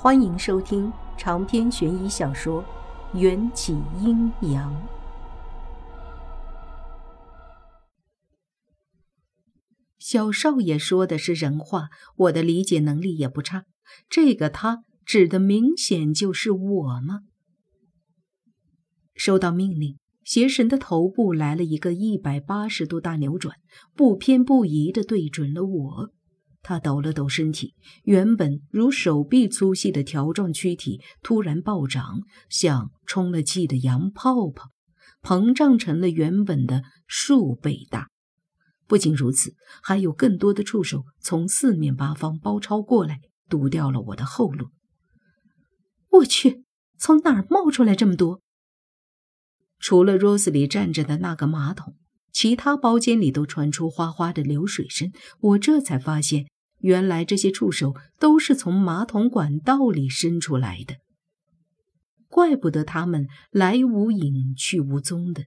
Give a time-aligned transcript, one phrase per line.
[0.00, 2.62] 欢迎收听长篇悬疑小说
[3.18, 4.72] 《缘起阴阳》。
[9.98, 13.64] 小少爷说的是人话，我的理解能力也不差。
[14.08, 17.22] 这个他指的明显就是我吗？
[19.16, 23.56] 收到命令，邪神的头部来了一个一百八十度大扭转，
[23.96, 26.10] 不偏不倚的对准了我。
[26.68, 27.72] 他抖了抖身体，
[28.04, 34.68] 原本如手臂粗细的条状躯体突然暴涨，像充了气的洋泡泡，
[35.22, 38.08] 膨胀成了原本的数倍大。
[38.86, 44.68] 不仅如此，还有更多的触手从四面八方包抄过来，堵掉了我的后路。
[46.10, 46.64] 我去，
[46.98, 48.42] 从哪儿冒出来这么多？
[49.78, 51.94] 除了 Rose 里站着的那个马桶。
[52.30, 56.46] 其他包间里都传出哗哗的流水声，我这才发现，
[56.78, 60.96] 原来这些触手都是从马桶管道里伸出来的。
[62.28, 65.44] 怪不得他们来无影去无踪的，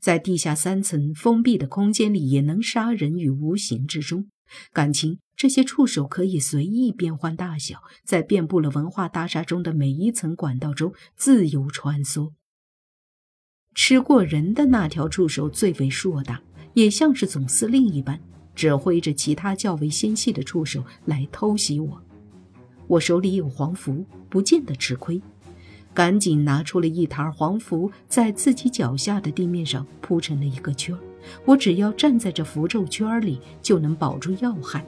[0.00, 4.28] 在地下三层封闭的空间里也能杀人于无形之中。
[4.72, 12.32] 感情这些触手可以随意变换大小，在遍布了文化大厦中的每一层管道中自由穿梭。
[13.74, 16.42] 吃过人的那条触手最为硕大，
[16.74, 18.20] 也像是总司令一般，
[18.54, 22.02] 指挥着其他较为纤细的触手来偷袭我。
[22.86, 25.20] 我手里有黄符，不见得吃亏，
[25.94, 30.94] 赶紧拿出了一沓黄符，在自己脚下的地面上铺成了一个圈
[31.44, 34.84] 我只要站在这符咒圈里，就能保住要害。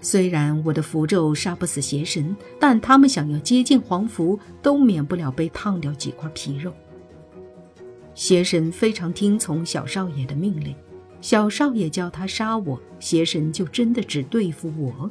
[0.00, 6.72] 虽然我的符咒杀不死邪神，但他们想要接近黄符，都免不了被烫掉几块皮肉。
[8.14, 10.74] 邪神非常听从小少爷的命令，
[11.22, 15.10] 小少爷叫他杀我，邪神就真的只对付我。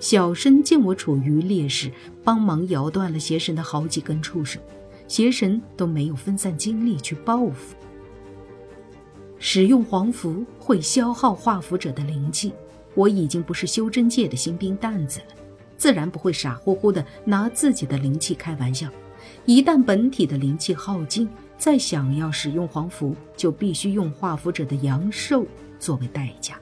[0.00, 1.90] 小生见我处于劣势，
[2.22, 4.60] 帮忙摇断了邪神的好几根触手，
[5.06, 7.76] 邪神都没有分散精力去报复。
[9.38, 12.52] 使用黄符会消耗画符者的灵气，
[12.94, 15.26] 我已经不是修真界的新兵蛋子了，
[15.76, 18.88] 自然不会傻乎乎的拿自己的灵气开玩笑。
[19.46, 21.28] 一旦本体的灵气耗尽，
[21.58, 25.44] 再想要使用黄符，就必须用画符者的阳寿
[25.78, 26.58] 作为代价。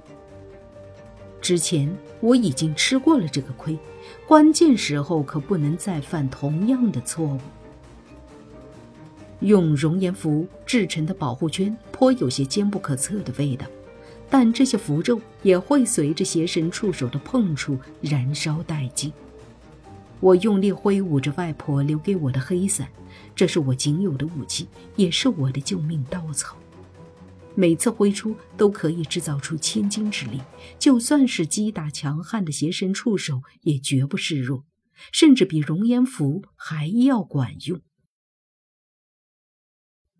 [1.41, 3.79] 之前我已经吃过了这个亏，
[4.27, 7.39] 关键时候可不能再犯同样的错误。
[9.41, 13.67] 用熔岩符制成的保护圈颇有些坚不可测的味道，
[14.31, 19.13] 但这些符咒也会随着邪神触手的碰触燃烧殆尽。
[20.19, 22.89] 我用力挥舞着外婆留给我的黑伞，
[23.37, 24.67] 这是我仅有的武器，
[24.97, 26.57] 也是我的救命稻草。
[27.55, 30.41] 每次挥出都可以制造出千斤之力，
[30.79, 34.65] 就算是击打强悍的邪神触手，也绝不示弱，
[35.13, 37.81] 甚至比熔岩符还要管用。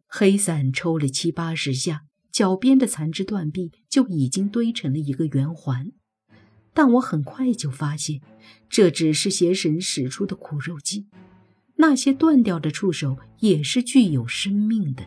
[0.07, 5.93] 黑伞抽了七八十下，脚边的残肢断臂就已经堆成了一个圆环。
[6.73, 8.21] 但我很快就发现，
[8.69, 11.07] 这只是邪神使出的苦肉计。
[11.77, 15.05] 那些断掉的触手也是具有生命的，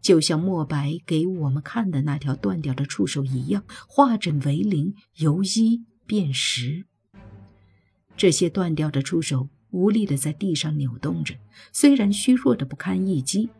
[0.00, 6.84] 就像墨白给我们看的那条断掉的触手一样，化整为零，由一变十。
[8.16, 11.34] 这些断掉的触手无力地在地上扭动着，
[11.70, 13.50] 虽然虚弱的不堪一击，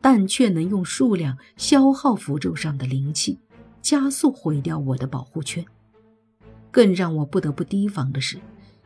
[0.00, 3.38] 但却能用数量消耗符咒上的灵气，
[3.80, 5.64] 加速毁掉我的保护圈。
[6.70, 8.38] 更让我不得不提防的是，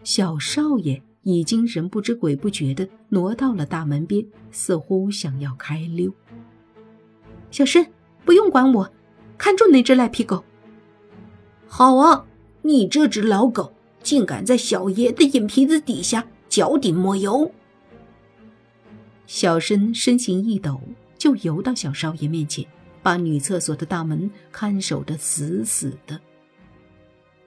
[0.05, 6.13] 小少爷已经人不知鬼不觉地挪到了大门边，似乎想要开溜。
[7.51, 7.87] 小申，
[8.25, 8.93] 不用管我，
[9.37, 10.43] 看住那只赖皮狗。
[11.67, 12.25] 好啊，
[12.63, 13.73] 你这只老狗，
[14.03, 17.51] 竟敢在小爷的眼皮子底下脚底抹油！
[19.27, 20.81] 小申身形一抖，
[21.17, 22.67] 就游到小少爷面前，
[23.03, 26.21] 把女厕所的大门看守得死死的。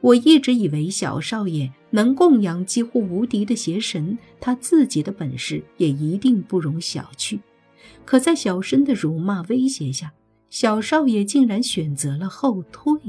[0.02, 7.40] 我一直以为小少爷能供养几乎无敌的邪神，他自己的本事也一定不容小觑。
[8.04, 10.12] 可在小生的辱骂威胁下，
[10.50, 13.00] 小少爷竟然选择了后退，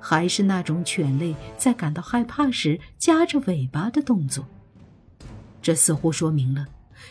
[0.00, 4.46] 还是那种犬类在感到害怕时夹着尾巴的动作。
[5.60, 6.66] 这似乎说明了，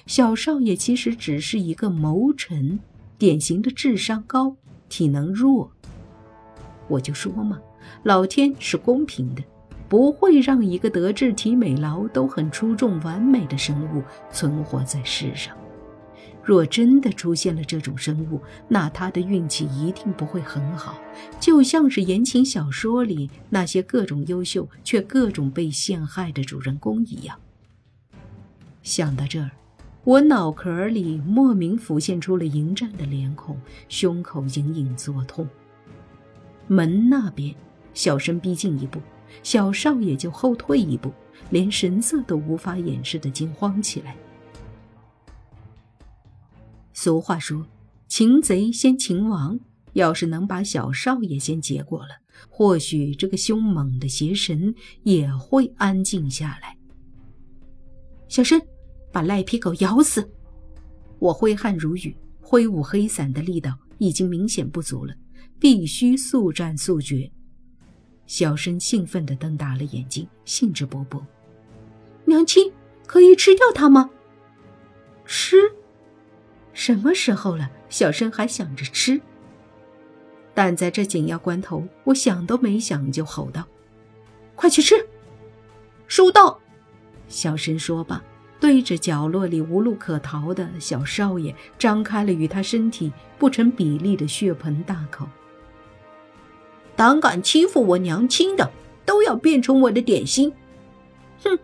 [0.07, 2.79] 小少爷其实只是一个谋臣，
[3.19, 4.55] 典型的智商高、
[4.89, 5.71] 体能弱。
[6.87, 7.61] 我就说嘛。
[8.01, 9.43] 老天是公平的，
[9.95, 15.55] 不会让一个德智体美劳都很出众、完美的生物存活在世上。
[16.43, 20.97] 若真的出现了这种生物，那他的运气一定不会很好，
[21.39, 27.39] 就像是言情小说里那些各种优秀却各种被陷害的主人公一样。
[28.83, 29.49] 想到这儿，
[30.03, 33.57] 我脑壳里莫名浮现出了迎战的脸孔，
[33.87, 35.47] 胸口隐隐作痛。
[36.67, 37.55] 门那边，
[37.93, 38.99] 小声逼近一步，
[39.43, 41.11] 小少爷就后退一步，
[41.49, 44.15] 连神色都无法掩饰的惊慌起来。
[46.93, 47.65] 俗话说
[48.07, 49.59] ：“擒贼先擒王。”
[49.95, 52.09] 要是能把小少爷先结果了，
[52.49, 56.77] 或许这个凶猛的邪神也会安静下来。
[58.27, 58.61] 小申，
[59.13, 60.29] 把赖皮狗咬死！
[61.17, 65.15] 我挥汗如雨，挥舞黑伞的力道已经明显不足了，
[65.57, 67.31] 必须速战速决。
[68.27, 71.21] 小申兴奋地瞪大了眼睛，兴致勃勃
[72.25, 72.71] ：“娘亲，
[73.05, 74.09] 可以吃掉它吗？
[75.25, 75.57] 吃？”
[76.73, 79.21] 什么时候了，小申还想着吃？
[80.53, 83.67] 但在这紧要关头，我想都没想就吼道
[84.55, 84.95] ：“快去吃！”
[86.07, 86.59] 收到。
[87.27, 88.23] 小申说罢，
[88.59, 95.27] 对着角落里无路可逃的小少爷张开了与他身体不成比例的血盆大口。
[96.95, 98.71] 胆敢欺负我娘亲的，
[99.05, 100.51] 都要变成我的点心！
[101.43, 101.59] 哼！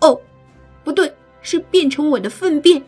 [0.00, 0.20] 哦，
[0.84, 2.82] 不对，是变成我的粪便。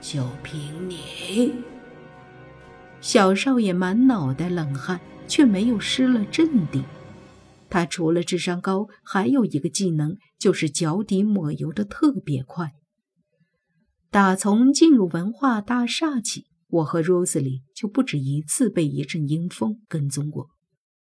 [0.00, 1.52] 就凭你，
[3.00, 6.82] 小少爷满脑袋冷汗，却没有失了镇定。
[7.68, 12.72] 他除了智商高，还有一个技能，就是脚底抹油的特别快。
[14.10, 20.50] 打从进入文化大厦起，我和 Rose 里就不止一次被一阵阴风跟踪过。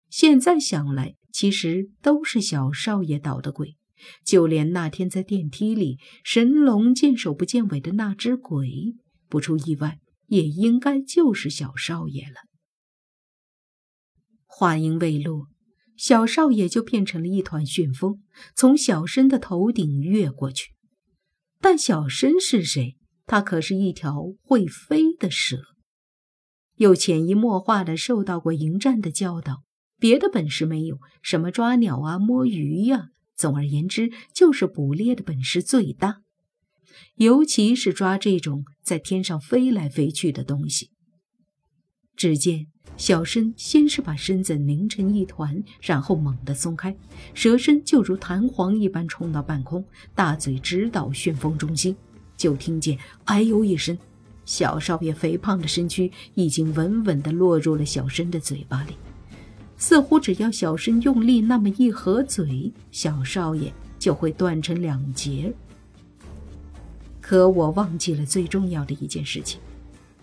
[0.08, 3.76] 现在想来，其实都是小少爷捣的鬼。
[4.24, 8.96] 就连那天在电梯里，神龙见首不见尾的那只鬼，
[9.28, 12.40] 不出意外，也应该就是小少爷了。
[14.44, 15.46] 话音未落，
[15.96, 18.22] 小少爷就变成了一团旋风，
[18.56, 20.72] 从小申的头顶越过去。
[21.60, 22.96] 但小申是谁？
[23.26, 25.58] 它可是一条会飞的蛇，
[26.76, 29.62] 又潜移默化的受到过迎战的教导，
[29.98, 33.08] 别的本事没有，什么抓鸟啊、摸鱼呀。
[33.34, 36.18] 总而言之，就是捕猎的本事最大，
[37.16, 40.90] 尤其是抓这种在天上飞来飞去的东西。
[42.14, 42.66] 只见
[42.96, 46.94] 小申先是把身子拧成一团，然后猛地松开，
[47.34, 49.84] 蛇身就如弹簧一般冲到半空，
[50.14, 51.96] 大嘴直捣旋风中心。
[52.42, 53.96] 就听见“哎呦”一声，
[54.44, 58.96] 小少爷肥胖的身躯已经稳稳地落入了小申的嘴巴里。
[59.76, 65.52] 似乎只要小申用力那么一合嘴，小少爷就会断成两截。
[67.20, 69.60] 可我忘记了最重要的一件事情：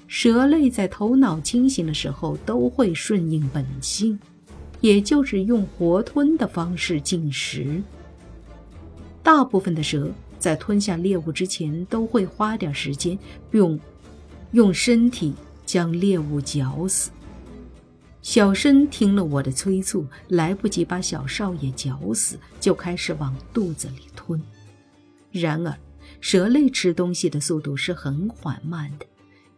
[0.07, 4.19] 蛇类在头脑清醒的时候都会顺应本性，
[4.81, 7.81] 也就是用活吞的方式进食。
[9.23, 10.09] 大部分的蛇
[10.39, 13.19] 在吞下猎物之前，都会花点时间
[13.51, 13.79] 用
[14.53, 15.33] 用身体
[15.65, 17.11] 将猎物绞死。
[18.21, 24.41] 小申听了我的催促，来不及把小少爷绞死，就开始往肚子里吞。
[25.31, 25.77] 然而，
[26.19, 29.05] 蛇类吃东西的速度是很缓慢的，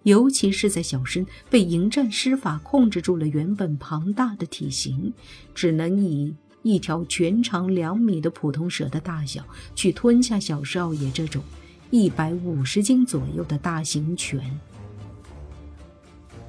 [0.03, 5.13] 尤其是在小申被迎战施法控制住了原本庞大的体型，
[5.55, 9.43] 只能以一条全长两米的普通蛇的大小
[9.75, 11.43] 去吞下小少爷这种
[11.89, 14.59] 一百五十斤左右的大型犬。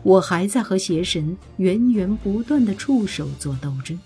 [0.02, 3.98] 我还在和邪神源源不断的触手做斗争，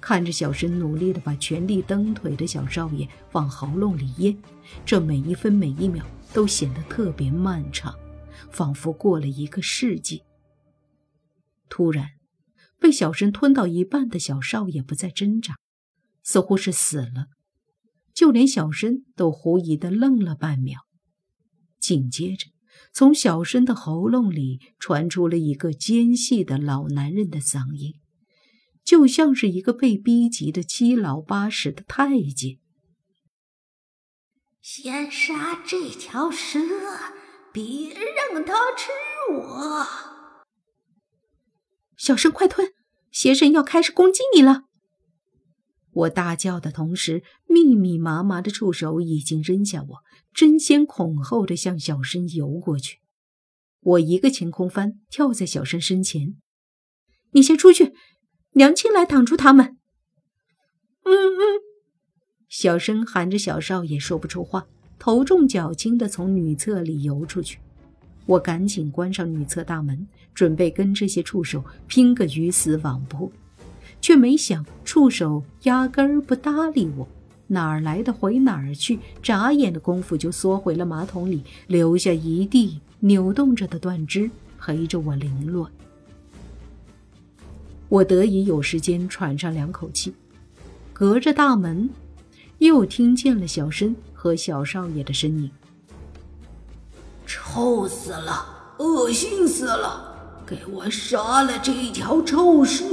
[0.00, 4.36] 看着小申努力的把全力蹬腿的小少爷往喉咙里咽，
[4.86, 7.94] 这每一分每一秒都显得特别漫长，
[8.50, 10.22] 仿佛过了一个世纪。
[11.68, 12.08] 突然，
[12.84, 15.56] 被小申吞到一半的小少爷不再挣扎，
[16.22, 17.28] 似乎是死了，
[18.12, 20.80] 就连小申都狐疑的愣了半秒，
[21.80, 22.48] 紧接着。
[22.92, 27.94] 从小申的喉咙里传出了一个尖细的老男人的嗓音，
[28.84, 32.58] 就像是一个被逼急的七老八十的太监。
[34.60, 36.58] 先杀这条蛇，
[37.50, 38.90] 别让它吃
[39.32, 40.13] 我！
[42.04, 42.74] 小生，快吞！
[43.10, 44.64] 邪神要开始攻击你了！
[45.90, 49.98] 我大叫的同时，密密麻麻的触手已经扔下我。
[50.34, 52.98] 争先恐后的向小生游过去，
[53.80, 56.36] 我一个前空翻跳在小生身前，
[57.30, 57.94] 你先出去，
[58.52, 59.78] 娘亲来挡住他们。
[61.04, 61.40] 嗯嗯，
[62.50, 64.66] 小生含着小少爷说不出话，
[64.98, 67.60] 头重脚轻的从女厕里游出去。
[68.26, 73.30] 我赶紧关上女厕大门，准备跟这些触手拼个鱼死网破，
[74.00, 77.06] 却没想触手压根儿不搭理我，
[77.46, 85.70] 哪儿来的回哪儿去，眨眼的功夫就缩回了马桶里，留下一地扭动着的断肢陪着我凌乱。
[87.90, 90.14] 我得以有时间喘上两口气，
[90.94, 91.90] 隔着大门，
[92.58, 95.50] 又听见了小申和小少爷的身影。
[97.54, 100.42] 臭死了，恶心死了！
[100.44, 102.84] 给我杀了这条臭蛇！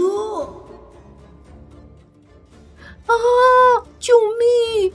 [3.07, 3.13] 啊！
[3.99, 4.93] 救命！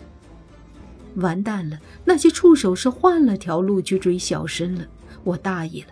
[1.16, 4.86] 完蛋了，那些触手是换了条路去追小申了。
[5.24, 5.88] 我大意了，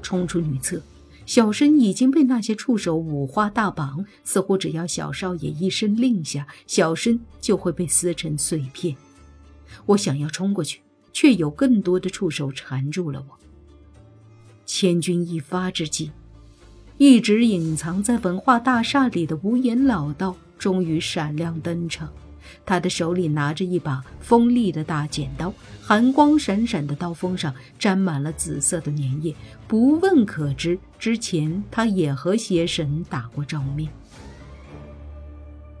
[0.00, 0.80] 冲出女厕。
[1.26, 8.96] 小申已经被那些触手五花大绑，似乎只要小少爷一声令下，小申就会被撕成碎片。
[9.84, 10.80] 我想要冲过去。
[11.12, 13.38] 却有更多的触手缠住了我。
[14.66, 16.12] 千钧一发之际，
[16.98, 22.12] 一直隐藏在文化大厦里的无言老道终于闪亮登场。
[22.66, 29.34] 他的手里拿着一把锋利的大剪刀，寒光闪闪的刀锋上沾满了紫色的粘液。
[29.68, 33.90] 不问可知，之前他也和邪神打过照面。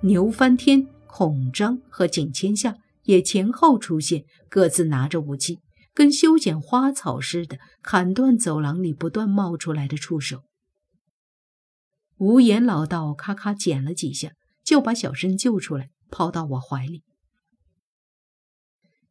[0.00, 2.74] 牛翻天、孔章和景千夏。
[3.10, 5.58] 也前后出现，各自拿着武器，
[5.92, 10.44] 跟修剪花草似的，砍断走廊里不断冒出来的触手。
[12.18, 17.02] 无言老道咔咔剪了几下，就把小申救出来，抛到我怀里。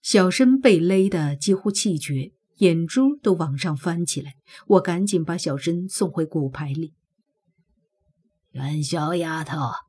[0.01, 4.35] 小申被勒得几乎气绝，眼珠都往上翻起来。
[4.67, 6.93] 我赶紧把小申送回骨牌里。
[8.51, 9.88] 元宵丫头。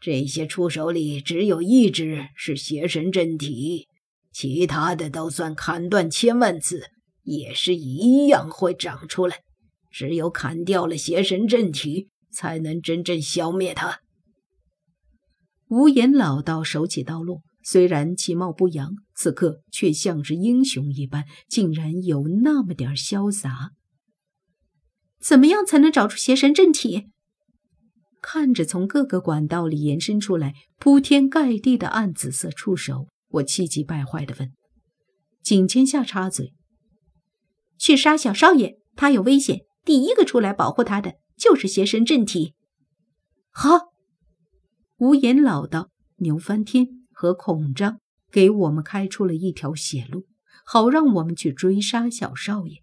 [0.00, 3.88] 这些触手里只有一只是邪神阵体，
[4.32, 6.90] 其他的都算砍断千万次，
[7.22, 9.40] 也是一样会长出来。
[9.90, 14.00] 只有砍掉了邪神阵体，才能真正消灭它。
[15.68, 23.72] 无言老道手起刀落，虽然其貌不扬，此刻却像是英雄一般，竟然有那么点潇洒。
[25.18, 27.06] 怎么样才能找出邪神阵体？
[28.28, 34.50] 看着从各个管道里延伸出来、铺天盖地的暗紫色触手，我气急败坏地问
[35.44, 36.52] ：“景千夏插嘴，
[37.78, 42.54] 去杀小少爷，他有危险，第一个出来保护他的就是邪神阵体。”
[43.54, 43.92] 好，
[44.96, 48.00] 无言老道、牛翻天和孔章
[48.32, 50.26] 给我们开出了一条血路，
[50.64, 52.82] 好让我们去追杀小少爷。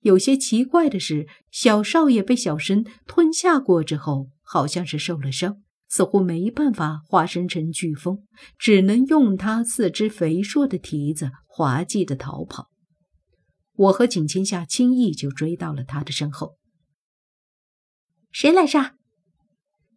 [0.00, 4.30] 有些奇怪的是，小少爷被小神吞下过之后。
[4.52, 8.26] 好像是受了伤，似乎没办法化身成飓风，
[8.58, 12.68] 只能用他四肢肥硕的蹄子滑稽的逃跑。
[13.74, 16.56] 我和景千夏轻易就追到了他的身后。
[18.32, 18.96] 谁来杀？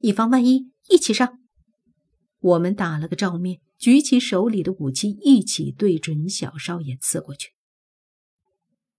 [0.01, 1.39] 以防万一，一起上！
[2.39, 7.49] 我们打了个照面，举起手里的武器，一起对准小少爷刺过去。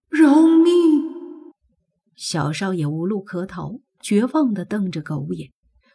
[0.08, 0.74] 饶命！
[2.16, 3.83] 小少爷无路可逃。
[4.04, 5.50] 绝望地瞪着狗眼，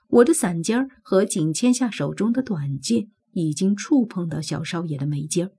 [0.07, 5.51] 我的伞尖儿和景千夏手中的短剑已经触碰到小少爷的眉尖儿，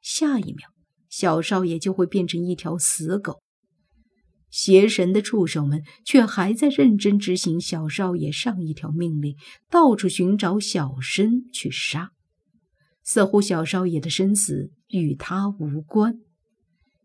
[0.00, 0.68] 下一秒，
[1.08, 3.40] 小少爷就会变成一条死狗。
[4.50, 9.36] 邪神的触手们却还在认真执行小少爷上一条命令，
[9.70, 12.10] 到处寻找小申去杀，
[13.04, 16.18] 似乎小少爷的生死与他无关。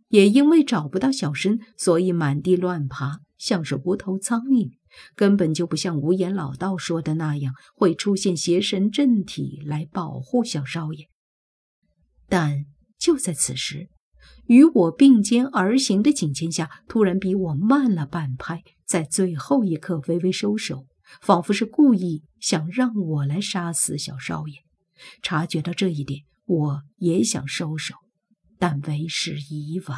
[0.08, 4.79] 也因为找不到小申，所以满地乱爬，像是无头苍蝇。
[5.16, 11.08] 根本就不像无言老道说的那样会出现邪神阵体来保护小少爷。
[12.28, 12.66] 但
[12.98, 13.90] 就在此时，
[14.46, 20.86] 与我并肩而行的景千夏突然比我慢了半拍，在最后一刻微微收手，
[21.22, 24.56] 仿佛是故意想让我来杀死小少爷。
[25.22, 27.96] 察觉到这一点，我也想收手，
[28.58, 29.98] 但为时已晚。